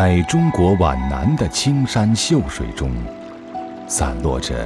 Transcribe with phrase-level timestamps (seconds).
[0.00, 2.92] 在中国皖南的青山秀水中，
[3.88, 4.64] 散落着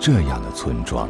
[0.00, 1.06] 这样的村庄。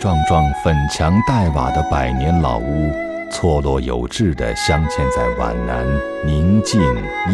[0.00, 2.90] 幢幢粉墙黛瓦的百年老屋，
[3.30, 5.86] 错落有致地镶嵌在皖南
[6.24, 6.80] 宁静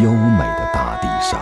[0.03, 1.41] 优美的大地上。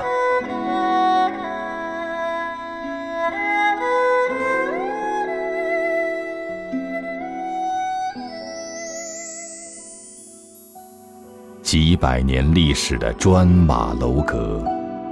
[11.62, 14.62] 几百年历史的砖瓦楼阁，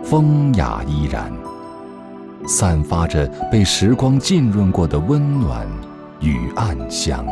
[0.05, 1.33] 风雅依然。
[2.47, 5.67] 散发着被时光浸润过的温暖
[6.23, 7.27] 与暗香，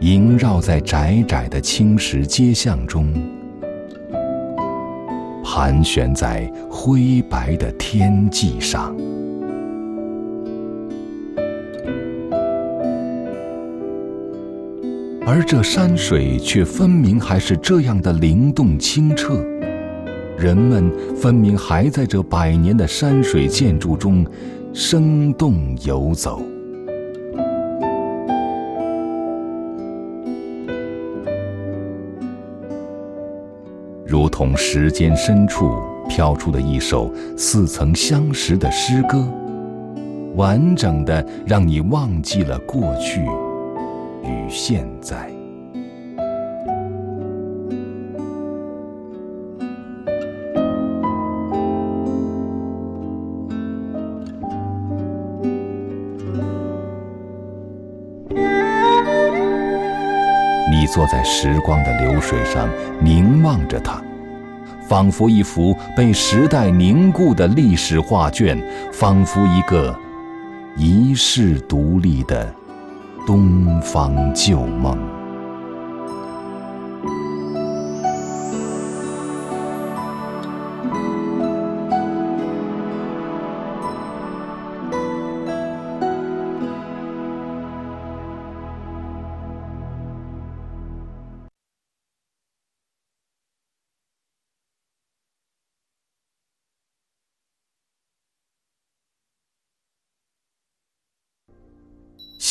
[0.00, 3.12] 萦绕在窄窄的青石街巷中，
[5.44, 8.92] 盘旋在灰白的天际上，
[15.24, 19.40] 而这山水却分明还是这样的灵动清澈。
[20.38, 24.24] 人们分明还在这百年的山水建筑中
[24.72, 26.40] 生动游走，
[34.06, 35.72] 如同时间深处
[36.08, 39.28] 飘出的一首似曾相识的诗歌，
[40.36, 43.22] 完整的让你忘记了过去
[44.22, 45.37] 与现在。
[60.88, 62.68] 坐在时光的流水上，
[63.00, 64.02] 凝望着它，
[64.86, 68.60] 仿佛一幅被时代凝固的历史画卷，
[68.92, 69.96] 仿佛一个
[70.76, 72.52] 遗世独立的
[73.26, 74.98] 东方旧梦。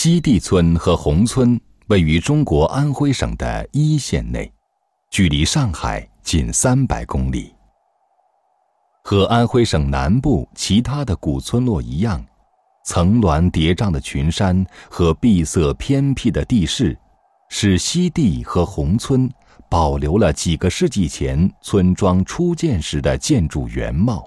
[0.08, 4.50] 西递村和宏村位于中国安徽省的一县内，
[5.12, 7.54] 距离上海仅三百公里。
[9.04, 12.26] 和安徽省南部其他的古村落一样，
[12.86, 16.98] 层峦叠嶂的群山和闭塞偏僻的地势，
[17.50, 19.30] 使西递和宏村
[19.70, 24.26] 保留了几个世纪前村庄初建时的建筑原貌。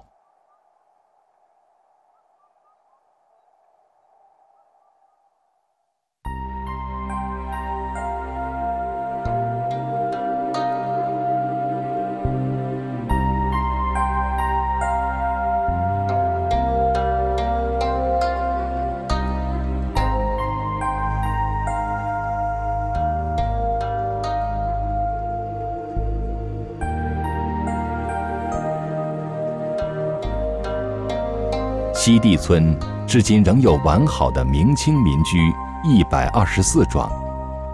[32.21, 32.77] 地村
[33.07, 35.51] 至今仍有完好的明清民居
[35.83, 37.11] 一百二十四幢，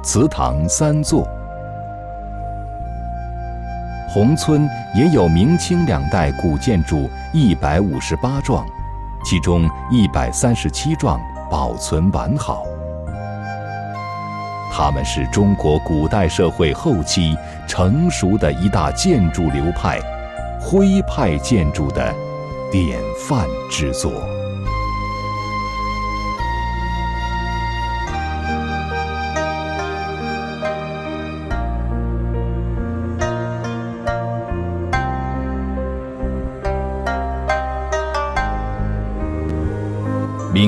[0.01, 1.27] 祠堂三座。
[4.09, 8.65] 宏村也有明清两代古建筑一百五十八幢，
[9.25, 11.19] 其中一百三十七幢
[11.51, 12.63] 保存完好。
[14.71, 17.35] 它们是中国古代社会后期
[17.67, 19.99] 成熟的一大建筑流派——
[20.61, 22.13] 徽派建筑的。
[22.69, 24.36] 典范之作。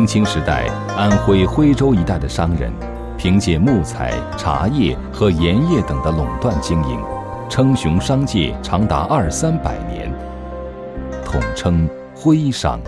[0.09, 0.65] 清时代，
[0.97, 2.73] 安徽徽州一带的商人，
[3.15, 6.99] 凭借木材、茶叶和盐业等的垄断经营，
[7.47, 10.11] 称雄商界长达二三百年。
[11.23, 12.79] 统称徽商。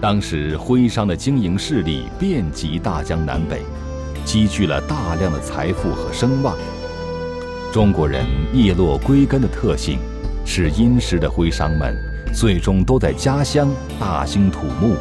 [0.00, 3.62] 当时徽商的经营势力遍及大江南北，
[4.24, 6.54] 积聚了大量的财富和声望。
[7.72, 8.24] 中国人
[8.54, 9.98] 叶落归根的特性，
[10.46, 11.94] 是殷实的徽商们
[12.32, 14.96] 最终都在家乡大兴土木，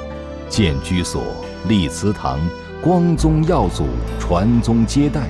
[0.49, 1.23] 建居所、
[1.69, 2.39] 立祠堂，
[2.81, 3.85] 光宗耀祖，
[4.19, 5.29] 传宗接代。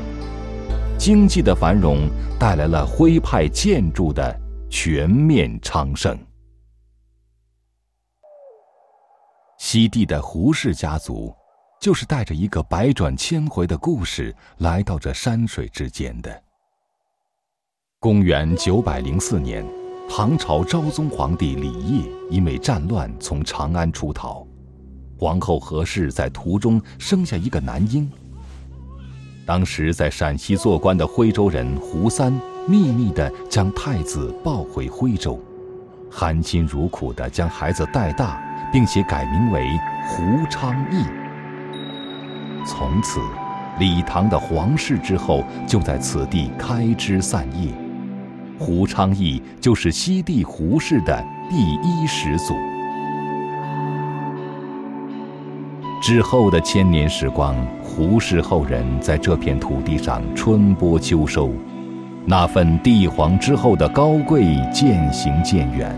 [0.97, 2.07] 经济的繁荣
[2.39, 4.35] 带来了徽派建筑的
[4.69, 6.17] 全面昌盛。
[9.59, 11.35] 西帝的胡氏家族，
[11.81, 16.43] 就是带着一个百转千回的故事来到这山水之间的。
[17.99, 19.65] 公元九百零四年，
[20.09, 24.45] 唐朝昭宗皇帝李晔因为战乱从长安出逃，
[25.19, 28.09] 皇后何氏在途中生下一个男婴。
[29.45, 32.33] 当时在陕西做官的徽州人胡三
[32.67, 35.39] 秘密地将太子抱回徽州，
[36.09, 38.41] 含辛茹苦地将孩子带大。
[38.71, 41.05] 并且改名为胡昌义。
[42.65, 43.21] 从此，
[43.79, 47.71] 李唐的皇室之后就在此地开枝散叶。
[48.57, 52.53] 胡昌义就是西帝胡氏的第一始祖。
[56.01, 61.51] 之后的千年时光，胡氏后人在这片土地上春播秋收，
[62.25, 65.93] 那份帝皇之后的高贵渐行渐远。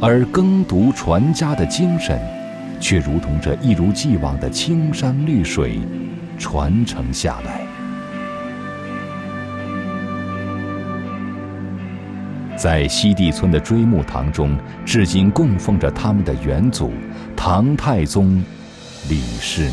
[0.00, 2.20] 而耕读传家的精神，
[2.78, 5.80] 却如同这一如既往的青山绿水，
[6.38, 7.61] 传承下来。
[12.62, 14.56] 在西递村的追慕堂中，
[14.86, 16.92] 至今供奉着他们的元祖
[17.34, 18.40] 唐太宗
[19.08, 19.72] 李世民。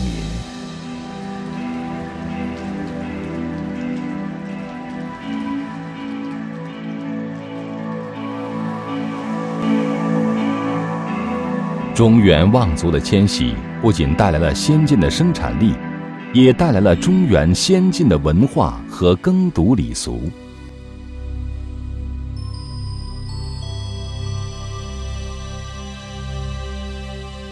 [11.94, 13.54] 中原望族的迁徙
[13.84, 15.76] 不仅带来了先进的生产力，
[16.34, 20.24] 也带来了中原先进的文化和耕读礼俗。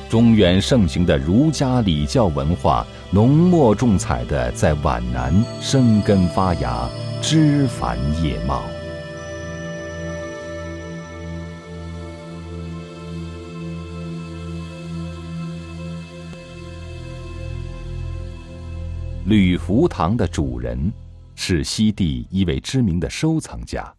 [0.10, 6.88] 中原盛行的儒家礼教文化，浓墨重彩的在皖南生根发芽，
[7.22, 8.64] 枝繁叶茂。
[19.26, 20.90] 吕福堂的主人
[21.36, 23.97] 是西地一位知名的收藏家。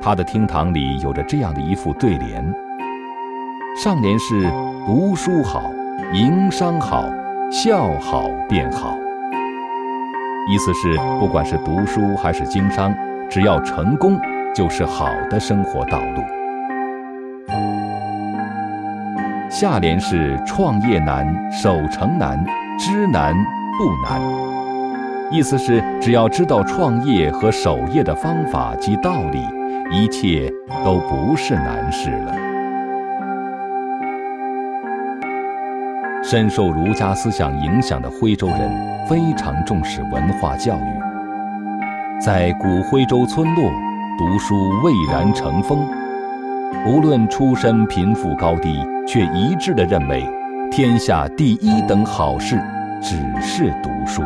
[0.00, 2.54] 他的厅堂里有着这样的一副对联：
[3.82, 4.48] 上联是
[4.86, 5.70] “读书好，
[6.12, 7.04] 营商好，
[7.50, 8.96] 孝好便好”，
[10.48, 12.94] 意思是不管是读书还是经商，
[13.28, 14.18] 只要成功，
[14.54, 16.22] 就是好的生活道路。
[19.50, 22.42] 下联是“创业难，守成难，
[22.78, 23.34] 知难
[23.78, 24.20] 不难”，
[25.32, 29.44] 意思是只要知道创业和守业的方法及道理，
[29.90, 30.52] 一切
[30.84, 32.34] 都不是难事了。
[36.22, 43.70] 深受儒家思想影响的徽州人非常重视文化教育，在古徽州村落，
[44.18, 45.88] 读书蔚然成风。
[46.86, 50.28] 无论出身贫富高低，却一致地认为，
[50.70, 52.60] 天下第一等好事，
[53.00, 54.22] 只是读书。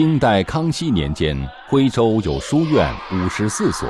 [0.00, 1.36] 清代康熙年间，
[1.68, 3.86] 徽州有书院五十四所。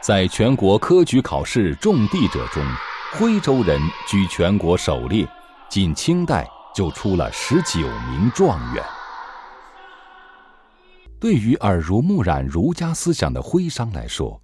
[0.00, 2.64] 在全国科举考试中第者中，
[3.14, 5.26] 徽州人居全国首列，
[5.68, 8.84] 仅清代就出了十九名状元。
[11.18, 14.40] 对于耳濡目染儒家思想的徽商来说，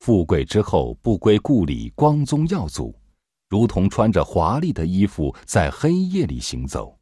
[0.00, 2.98] 富贵之后不归故里，光宗耀祖，
[3.50, 6.98] 如同穿着华丽的衣服在黑夜里行走。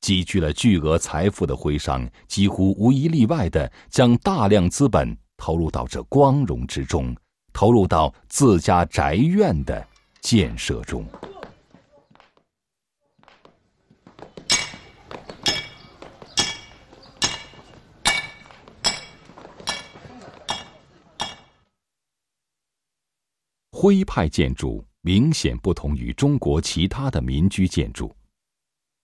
[0.00, 7.14] 积聚了巨额财富的徽商几乎无一例外地将大量资本投入到这光荣之中
[7.52, 9.86] 投入到自家宅院的
[10.20, 11.04] 建设中。
[23.82, 28.14] 徽派建筑明显不同于中国其他的民居建筑。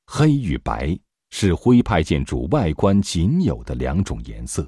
[0.06, 0.96] 黑与白
[1.30, 4.66] 是徽派建筑外观仅有的两种颜色。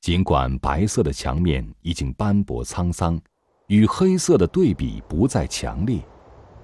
[0.00, 3.18] 尽管白色的墙面已经斑驳沧桑，
[3.68, 6.00] 与黑色的对比不再强烈，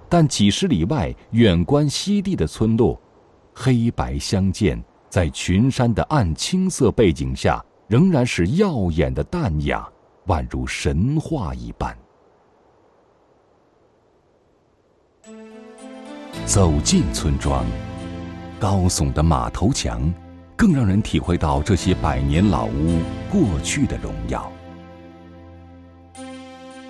[0.08, 3.00] 但几十里外远观西地的村落，
[3.54, 9.88] 黑白相间，在群山的暗青色背景下，仍然是耀眼的淡雅，
[10.26, 11.96] 宛如神话一般。
[16.46, 17.64] 走进村庄，
[18.58, 20.12] 高耸的马头墙。
[20.54, 24.48] 更让人体会到这些百年老屋过去的荣耀。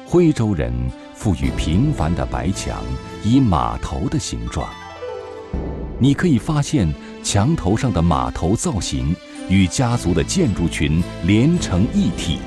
[0.05, 0.71] 徽州人
[1.15, 2.83] 赋予平凡的白墙
[3.25, 4.69] 以马头的形状，
[5.99, 6.87] 你可以发现
[7.23, 9.17] 墙头上的马头造型
[9.49, 12.41] 与家族的建筑群连成一体，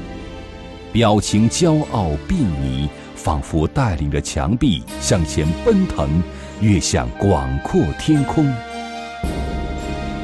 [0.93, 6.21] 表情骄傲睥睨，仿佛带领着墙壁向前奔腾，
[6.61, 8.45] 跃向广阔天空。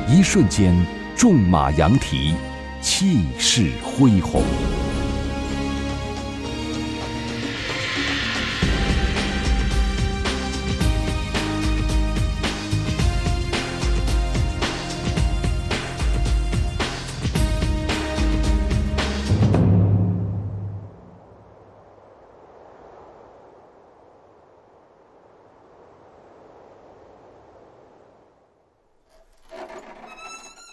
[0.08, 0.76] 一瞬间，
[1.16, 2.36] 纵马扬蹄，
[2.82, 4.42] 气势恢宏。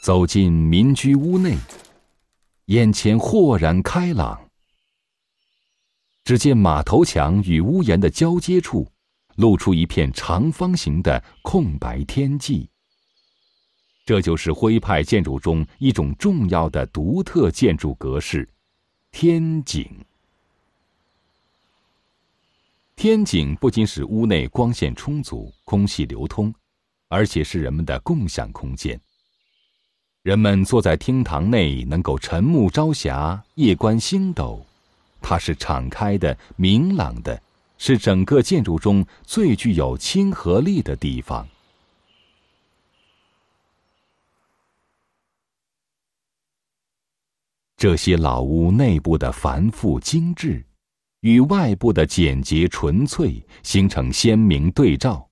[0.09, 1.55] 走进民居屋内，
[2.65, 4.41] 眼前豁然开朗。
[6.25, 8.91] 只见马头墙与屋檐的交接处，
[9.37, 12.67] 露出一片长方形的空白天际。
[14.07, 18.49] 这就是徽派建筑中一种重要的独特建筑格式——
[19.13, 19.87] 天井。
[22.97, 26.51] 天井不仅使屋内光线充足、空气流通，
[27.09, 28.99] 而且是人们的共享空间。
[30.23, 34.65] 人们坐在厅堂内，能够晨暮朝霞，夜观星斗。
[35.23, 37.41] 它是敞开的、明朗的，
[37.79, 41.47] 是整个建筑中最具有亲和力的地方。
[47.77, 50.65] 这些老屋内部的繁复精致，
[51.21, 55.28] 与外部的简洁纯粹形成鲜明对照。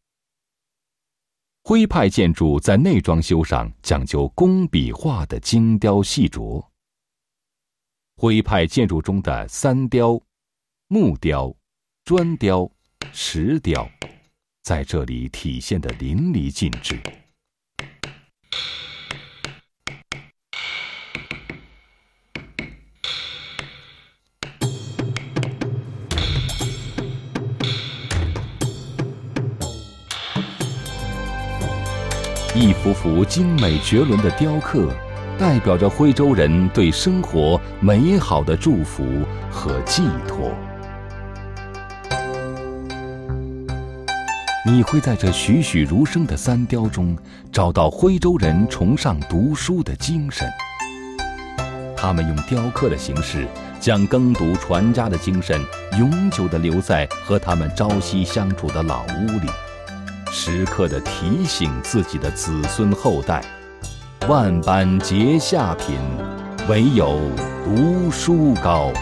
[1.69, 6.65] 徽派建筑在内装修上讲究工笔画的精雕细琢。
[8.15, 10.17] 徽派建筑中的三雕、
[10.87, 11.53] 木雕、
[12.05, 12.71] 砖雕、
[13.13, 13.85] 石雕，
[14.63, 17.03] 在这里体现的淋漓尽致。
[32.87, 34.89] 幅幅精美绝伦的雕刻，
[35.37, 39.05] 代表着徽州人对生活美好的祝福
[39.51, 40.53] 和寄托。
[44.65, 47.17] 你会在这栩栩如生的三雕中，
[47.51, 50.49] 找到徽州人崇尚读书的精神。
[51.97, 53.49] 他们用雕刻的形式，
[53.81, 55.61] 将耕读传家的精神，
[55.99, 59.49] 永久地留在和他们朝夕相处的老屋里。
[60.39, 63.43] 时刻的提醒自己的子孙后代：
[64.29, 65.97] 万般皆下品，
[66.69, 67.19] 唯有
[67.65, 68.93] 读书高。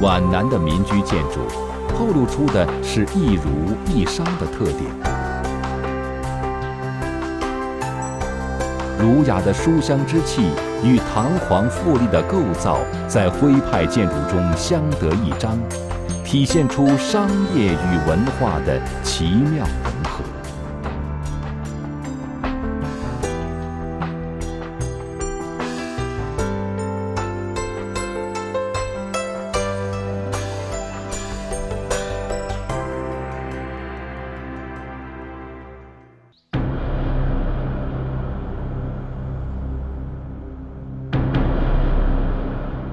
[0.00, 1.69] 皖南的民居建筑。
[2.00, 4.90] 透露出的是一儒一商的特点，
[8.98, 10.48] 儒雅的书香之气
[10.82, 15.58] 与堂皇富丽的构造在徽派建筑中相得益彰，
[16.24, 19.66] 体现出商业与文化的奇妙。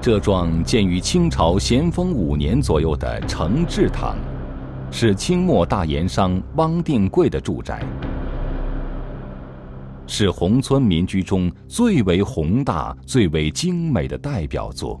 [0.08, 4.16] 这幢建于清朝咸丰五年左右的承志堂，
[4.90, 7.84] 是清末大盐商汪定贵的住宅，
[10.06, 14.98] 是宏村民居中最为宏大、最为精美的代表作，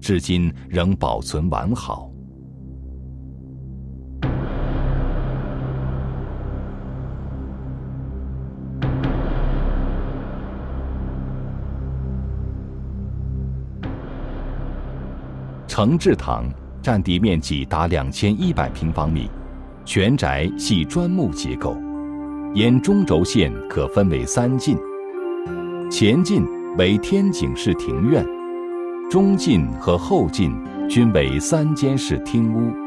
[0.00, 2.05] 至今仍保存完好。
[15.76, 16.46] 承志堂
[16.80, 19.28] 占地面积达两千一百平方米，
[19.84, 21.76] 全宅系砖木结构，
[22.54, 24.74] 沿中轴线可分为三进，
[25.90, 26.42] 前进
[26.78, 28.24] 为天井式庭院，
[29.10, 30.50] 中进和后进
[30.88, 32.85] 均为三间式厅屋。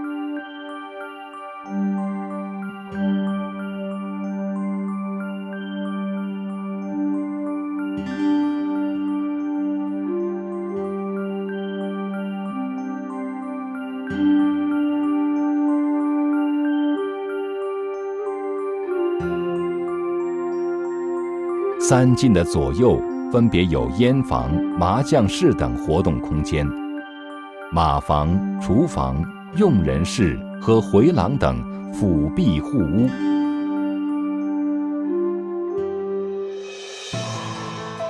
[21.82, 23.01] 三进的左右
[23.32, 26.68] 分别有烟房、麻将室等活动空间，
[27.72, 29.24] 马房、厨房、
[29.56, 31.58] 佣人室和回廊等
[31.92, 33.10] 辅壁护屋。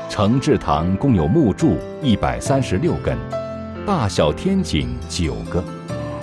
[0.10, 3.18] 承志堂共有木柱一百三十六根，
[3.86, 5.64] 大小天井九个，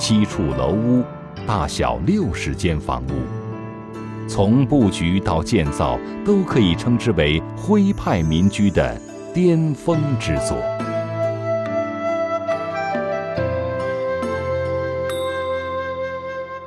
[0.08, 1.02] 七处楼屋，
[1.48, 4.28] 大小六十间房屋。
[4.28, 8.96] 从布局到建造，都可以称之为徽派民居的
[9.34, 10.56] 巅峰之作。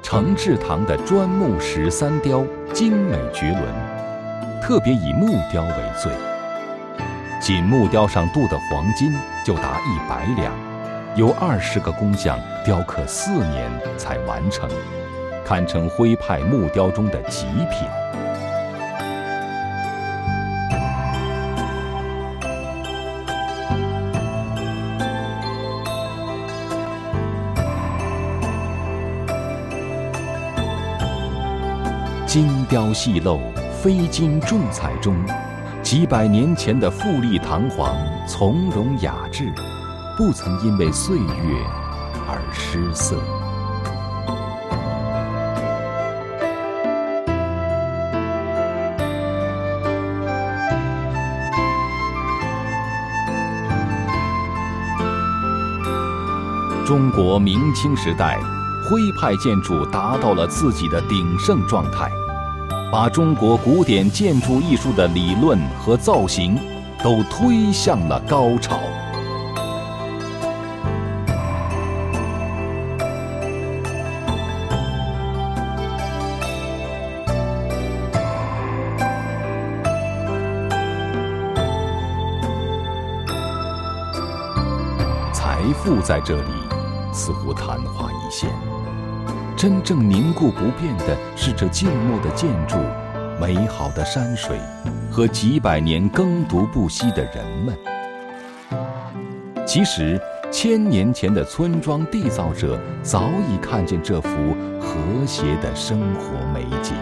[0.03, 3.63] 承志堂的砖木石三雕精美绝伦，
[4.61, 6.11] 特别以木雕为最。
[7.39, 9.13] 仅木雕上镀的黄金
[9.45, 10.53] 就达一百两，
[11.15, 14.69] 有二十个工匠雕刻四年才完成。
[15.43, 17.89] 堪称徽派木雕中的极品。
[32.27, 33.39] 精雕细镂、
[33.81, 35.17] 飞金重彩中，
[35.81, 39.51] 几百年前的富丽堂皇、从容雅致，
[40.19, 41.23] 不曾因为岁月
[42.27, 43.15] 而失色。
[56.85, 58.37] 中国明清时代，
[58.89, 62.11] 徽派建筑达到了自己的鼎盛状态，
[62.91, 66.59] 把中国古典建筑艺术的理论和造型
[67.01, 68.81] 都推向了高潮。
[85.89, 86.51] 住在这里。
[87.11, 88.47] 似乎昙花一现，
[89.57, 92.77] 真正凝固不变的是这静默的建筑、
[93.41, 94.59] 美好的山水
[95.09, 97.75] 和几百年耕读不息的人们。
[99.65, 100.21] 其实，
[100.51, 104.29] 千年前的村庄缔造者早已看见这幅
[104.79, 106.95] 和谐的生活美景。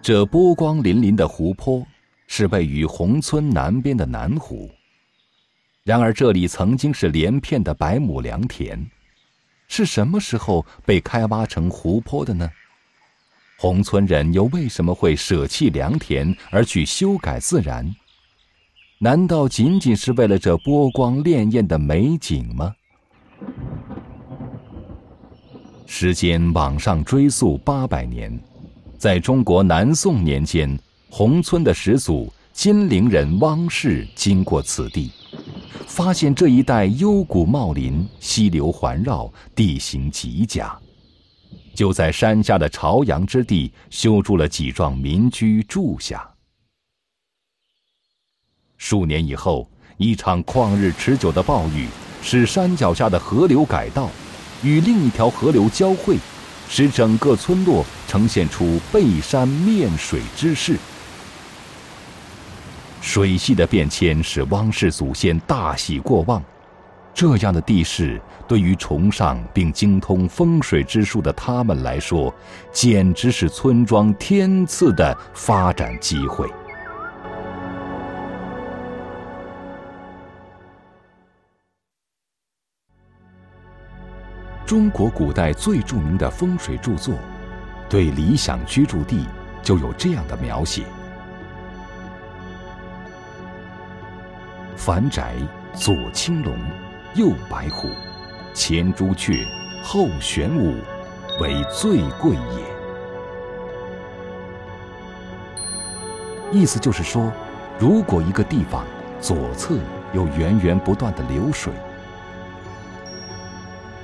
[0.00, 1.84] 这波光粼粼的湖泊。
[2.32, 4.70] 是位于宏村南边的南湖。
[5.82, 8.88] 然而，这里曾经是连片的百亩良田，
[9.66, 12.48] 是什么时候被开挖成湖泊的呢？
[13.58, 17.92] 宏村人又为什么会舍弃良田而去修改自然？
[18.98, 22.72] 难道仅仅是为了这波光潋滟的美景吗？
[25.84, 28.40] 时间往上追溯八百年，
[28.96, 30.78] 在中国南宋年间。
[31.12, 35.10] 宏村的始祖金陵人汪氏经过此地，
[35.84, 40.74] 发现这一带幽谷茂林，溪流环绕，地形极佳，
[41.74, 46.26] 就在山下的朝阳之地修筑了几幢民居住下。
[48.78, 51.88] 数年以后，一场旷日持久的暴雨
[52.22, 54.08] 使山脚下的河流改道，
[54.62, 56.18] 与另一条河流交汇，
[56.68, 60.78] 使整个村落呈现出背山面水之势。
[63.00, 66.42] 水系的变迁使汪氏祖先大喜过望，
[67.14, 72.32] 这样的地势对于崇尚并精通风水之术的他们来说，
[72.70, 76.48] 简直是村庄天赐的发展机会。
[84.66, 87.14] 中国古代最著名的风水著作，
[87.88, 89.26] 对理想居住地
[89.64, 90.84] 就有这样的描写。
[94.82, 95.34] 凡宅，
[95.74, 96.56] 左青龙，
[97.12, 97.90] 右白虎，
[98.54, 99.44] 前朱雀，
[99.82, 100.76] 后玄武，
[101.38, 102.40] 为最贵也。
[106.58, 107.30] 意思就是说，
[107.78, 108.82] 如果一个地方
[109.20, 109.76] 左侧
[110.14, 111.70] 有源源不断的流水，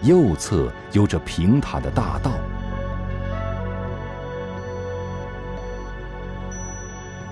[0.03, 2.33] 右侧有着平坦的大道，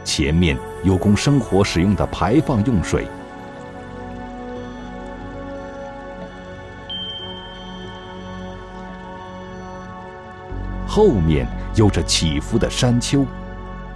[0.03, 3.07] 前面有供生活使用的排放用水，
[10.95, 13.27] 后面有着起伏的山丘。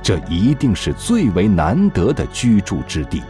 [0.02, 3.22] 这一定是最为难得的居住之地。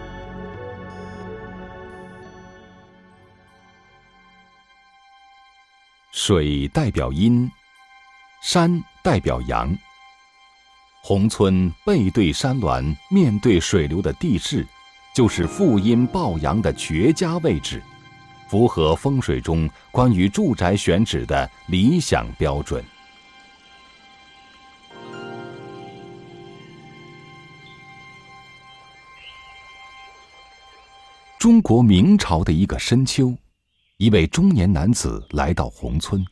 [6.11, 7.51] 水代表阴，
[8.43, 9.77] 山代表阳。
[11.03, 14.67] 宏村背对山峦，面对水流的地势，
[15.15, 17.83] 就是负阴抱阳的绝佳位置，
[18.49, 22.83] 符合风水中关于住宅选址的理想标准。
[31.49, 33.35] 中国明朝的一个深秋，
[33.97, 36.23] 一位中年男子来到宏村，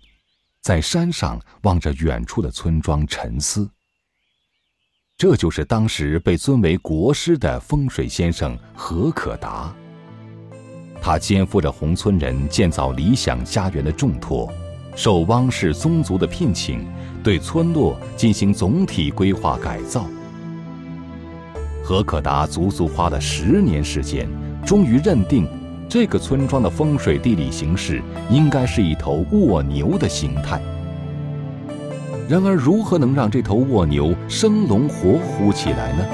[0.61, 3.67] 在山上望着远处的村庄沉思。
[5.17, 9.75] 这就是当时被尊为国师的风水先生何可达。
[11.01, 14.53] 他肩负着宏村人建造理想家园的重托，
[14.95, 16.87] 受汪氏宗族的聘请，
[17.25, 20.07] 对村落进行总体规划改造。
[21.83, 24.29] 何可达足足花了十年时间。
[24.67, 25.47] 终于认定，
[25.89, 30.61] 这个村庄的风水地理形势应该是一头卧牛的形态。
[32.29, 36.05] 然而，如何能让这头卧牛生龙活虎起来呢？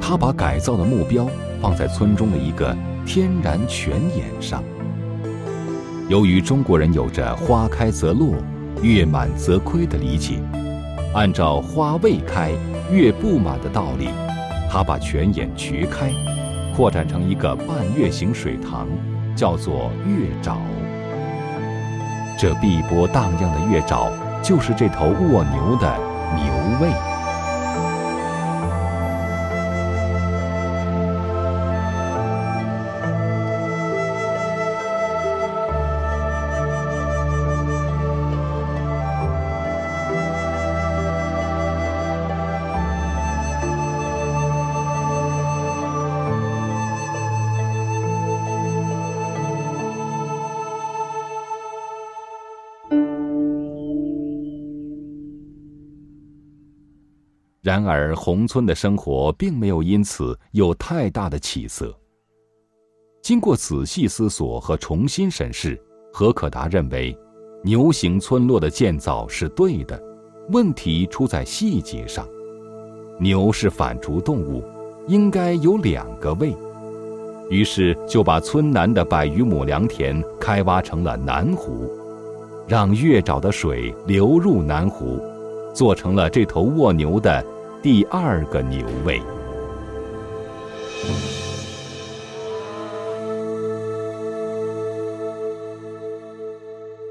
[0.00, 1.28] 他把改造的目标
[1.60, 4.64] 放在村中的一个天然泉眼上。
[6.08, 8.34] 由于中国人有着“花开则落，
[8.82, 10.40] 月满则亏”的理解。
[11.14, 12.52] 按照花未开，
[12.90, 14.08] 月不满的道理，
[14.70, 16.10] 他把泉眼掘开，
[16.74, 18.88] 扩展成一个半月形水塘，
[19.36, 20.56] 叫做月沼。
[22.38, 24.10] 这碧波荡漾的月沼，
[24.42, 25.98] 就是这头卧牛的
[26.34, 27.11] 牛胃。
[57.72, 61.90] 然而，宏村的生活并没有因此有太大的起色。
[63.22, 65.80] 经过仔细思索和重新审视，
[66.12, 67.16] 何可达认为，
[67.64, 69.98] 牛形村落的建造是对的，
[70.50, 72.28] 问题出在细节上。
[73.18, 74.62] 牛是反刍动物，
[75.08, 76.54] 应该有两个胃。
[77.48, 81.90] 于是就把村南的百余亩良田开挖成了南湖，
[82.68, 85.18] 让月沼的水流入南湖，
[85.72, 87.42] 做成了这头卧牛的。
[87.82, 89.20] 第二个牛位，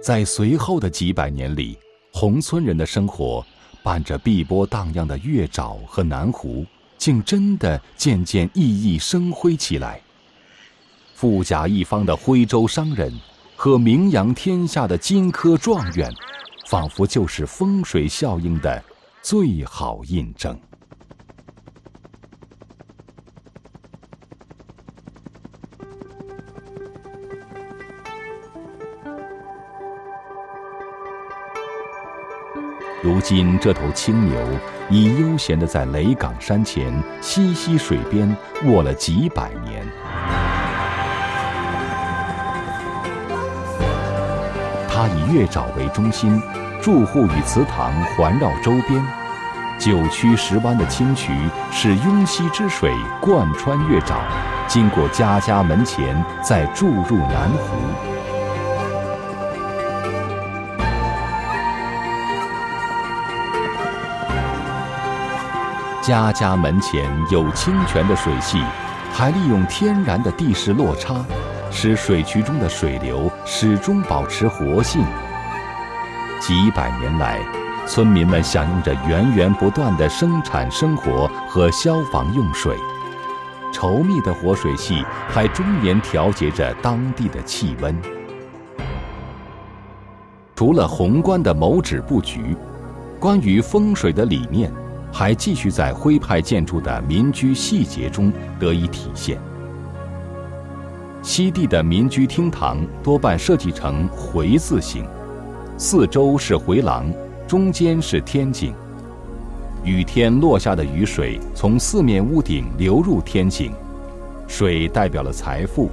[0.01, 1.77] 在随后的几百年里，
[2.13, 3.45] 宏村人的生活
[3.83, 6.65] 伴着碧波荡漾的月沼和南湖，
[6.97, 9.99] 竟真的渐渐熠熠生辉起来。
[11.13, 13.11] 富甲一方的徽州商人
[13.57, 16.09] 和名扬天下的金科状元，
[16.69, 18.81] 仿佛就是风水效应的。
[19.21, 20.59] 最好印证。
[33.03, 34.37] 如今，这头青牛
[34.89, 40.00] 已悠闲的在雷岗山前西溪水边卧了几百年。
[44.93, 46.41] 它以月沼为中心。
[46.81, 49.01] 住户与祠堂环绕周边，
[49.79, 51.31] 九曲十弯的清渠
[51.71, 54.15] 是雍溪之水贯穿月沼，
[54.67, 57.77] 经过家家门前，再注入南湖。
[66.01, 68.59] 家家门前有清泉的水系，
[69.13, 71.13] 还利用天然的地势落差，
[71.71, 75.01] 使水渠中的水流始终保持活性。
[76.39, 77.39] 几百年来，
[77.87, 82.77] 村民们享用着源源不断的生产生活和消防用水，
[83.73, 87.95] 稠密的活水系还终年调节着当地的气温。
[90.55, 92.55] 除了宏观的谋址布局，
[93.19, 94.71] 关于风水的理念，
[95.11, 99.39] 还继续在徽派建筑的民居细节中得以体现。
[101.21, 105.05] 西地的民居厅堂多半设计成回字形，
[105.77, 107.11] 四周是回廊。
[107.47, 108.73] 中间是天井，
[109.83, 113.73] 雨天落下的雨水从四面屋顶流入天井，
[114.47, 115.89] 水代表了财富，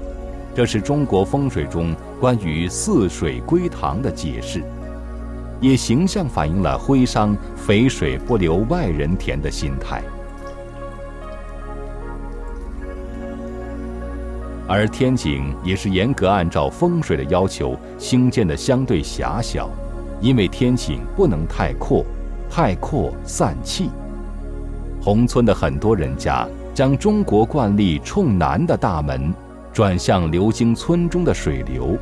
[0.55, 4.63] 这是中国风水中关于四水归堂的解释，
[5.61, 10.01] 也形象反映了徽商肥水不流外人田的心态。
[14.69, 19.69] 而天井也是严格按照风水的要求兴建的，相对狭小。
[20.21, 22.05] 因为天井不能太阔，
[22.51, 23.89] 太阔散气。
[25.01, 29.33] 宏村的很多人家将中国惯例冲南的大门
[29.73, 31.97] 转向流经村中的水流，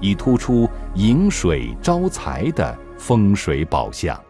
[0.00, 4.20] 以突出迎水招财的风水宝相。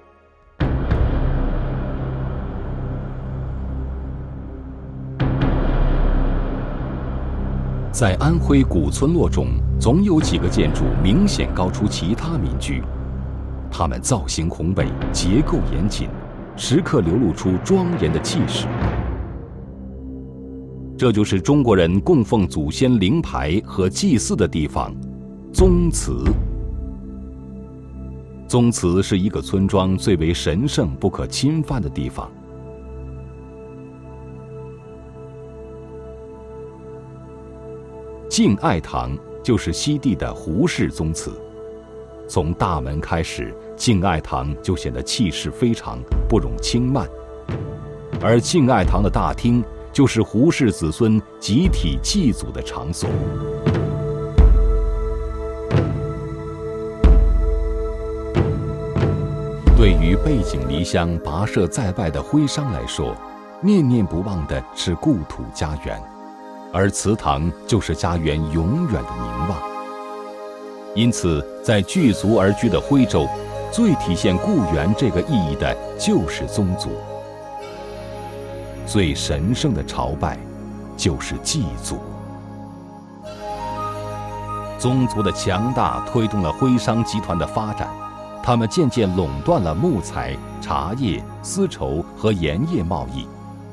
[8.00, 12.82] 在安徽古村落中，总有几个建筑明显高出其他民居。
[13.70, 16.08] 它们造型宏伟，结构严谨，
[16.56, 18.66] 时刻流露出庄严的气势。
[20.96, 24.90] 这就是中国人供奉祖先灵牌和祭祀的地方——
[25.52, 26.24] 宗祠。
[28.48, 32.30] 宗祠是一个村庄最为神圣不可侵犯的地方。
[38.42, 41.30] 敬爱堂就是西递的胡氏宗祠。
[42.26, 47.06] 从大门开始，敬爱堂就显得气势非常，不容轻慢。
[48.18, 53.10] 而敬爱堂的大厅就是胡氏子孙集体祭祖的场所。
[59.76, 63.14] 对于背井离乡、跋涉在外的徽商来说，
[63.60, 66.02] 念念不忘的是故土家园，
[66.72, 69.58] 而祠堂就是家园永远的凝望。
[70.94, 73.26] 因此，在聚族而居的徽州，
[73.72, 76.90] 最体现故园这个意义的就是宗族。
[78.86, 80.36] 最神圣的朝拜，
[80.96, 81.98] 就是祭祖。
[84.78, 87.88] 宗族的强大推动了徽商集团的发展，
[88.42, 93.28] 他们渐渐垄断了木材、茶叶、丝绸和盐业贸易，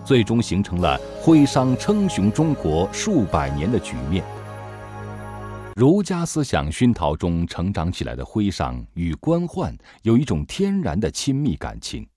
[0.08, 4.24] 最终形成了徽商称雄中国数百年的局面。
[5.76, 12.08] 儒家思想熏陶中成长起来的徽商与官宦有一种天然的亲密感情。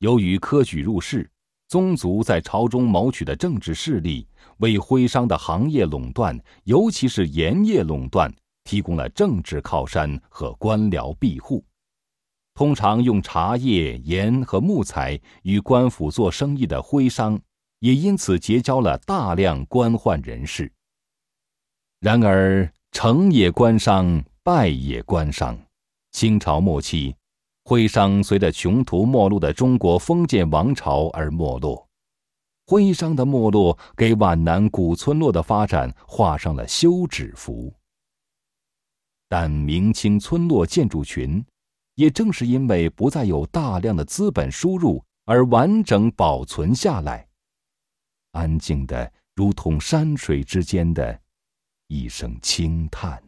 [0.00, 1.30] 由于科举入仕，
[1.68, 8.28] 宗族在朝中谋取的政治势力，为徽商的行业垄断，尤其是盐业垄断，
[8.64, 11.64] 提供了政治靠山和官僚庇护。
[12.58, 17.40] 通常用茶叶、盐和木材与官府做生意的徽商，
[17.78, 20.68] 也因此结交了大量官宦人士。
[22.00, 25.56] 然而，成也官商，败也官商。
[26.10, 27.14] 清朝末期，
[27.62, 31.86] 徽商随着穷途末路的中国封建王朝而没落。
[32.66, 37.72] 徽商的没落，给皖南古村落的发展画上了休止符。
[39.28, 41.40] 但明清村落建筑群，
[41.98, 47.26] 也正是因为不再有大量的资本输入，而完整保存下来，
[48.30, 51.20] 安静的如同山水之间的。
[51.88, 53.27] 一声轻叹。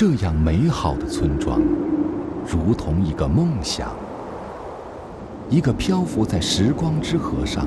[0.00, 1.60] 这样美好的村庄，
[2.46, 3.90] 如同一个梦想，
[5.50, 7.66] 一个漂浮在时光之河上，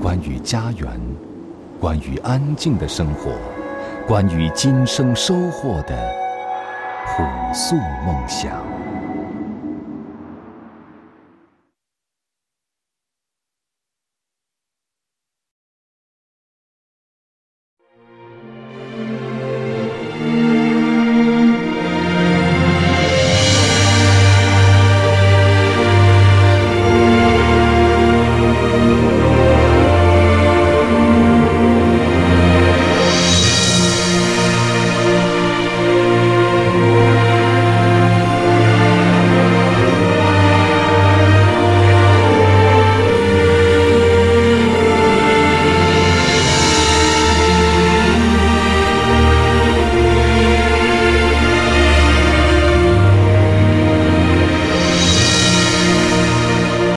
[0.00, 0.98] 关于家园，
[1.78, 3.32] 关于安静的生活，
[4.06, 6.10] 关于今生收获的
[7.06, 8.56] 朴素梦想。